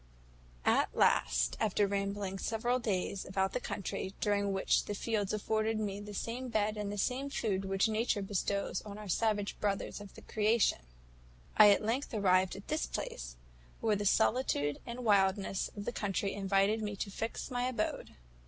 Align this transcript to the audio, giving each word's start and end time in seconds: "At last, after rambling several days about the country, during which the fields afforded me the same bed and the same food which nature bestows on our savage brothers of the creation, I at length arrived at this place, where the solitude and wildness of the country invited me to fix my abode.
"At 0.65 0.97
last, 0.97 1.55
after 1.59 1.85
rambling 1.85 2.39
several 2.39 2.79
days 2.79 3.23
about 3.23 3.53
the 3.53 3.59
country, 3.59 4.15
during 4.19 4.51
which 4.51 4.85
the 4.85 4.95
fields 4.95 5.31
afforded 5.31 5.79
me 5.79 5.99
the 5.99 6.15
same 6.15 6.49
bed 6.49 6.75
and 6.75 6.91
the 6.91 6.97
same 6.97 7.29
food 7.29 7.65
which 7.65 7.87
nature 7.87 8.23
bestows 8.23 8.81
on 8.81 8.97
our 8.97 9.07
savage 9.07 9.59
brothers 9.59 10.01
of 10.01 10.15
the 10.15 10.23
creation, 10.23 10.79
I 11.55 11.69
at 11.69 11.83
length 11.85 12.15
arrived 12.15 12.55
at 12.55 12.67
this 12.67 12.87
place, 12.87 13.35
where 13.79 13.95
the 13.95 14.07
solitude 14.07 14.79
and 14.87 15.05
wildness 15.05 15.69
of 15.77 15.85
the 15.85 15.91
country 15.91 16.33
invited 16.33 16.81
me 16.81 16.95
to 16.95 17.11
fix 17.11 17.51
my 17.51 17.65
abode. 17.67 18.15